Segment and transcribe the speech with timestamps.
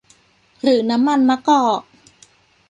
[0.61, 1.81] หรือน้ำมันมะกอก